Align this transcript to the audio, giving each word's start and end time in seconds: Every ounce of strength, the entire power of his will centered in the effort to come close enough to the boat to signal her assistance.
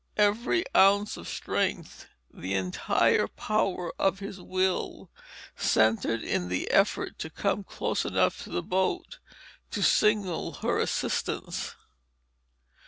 Every 0.17 0.65
ounce 0.75 1.15
of 1.15 1.27
strength, 1.27 2.07
the 2.33 2.55
entire 2.55 3.27
power 3.27 3.93
of 3.99 4.17
his 4.17 4.41
will 4.41 5.11
centered 5.55 6.23
in 6.23 6.49
the 6.49 6.71
effort 6.71 7.19
to 7.19 7.29
come 7.29 7.63
close 7.63 8.03
enough 8.03 8.41
to 8.45 8.49
the 8.49 8.63
boat 8.63 9.19
to 9.69 9.83
signal 9.83 10.53
her 10.63 10.79
assistance. 10.79 11.75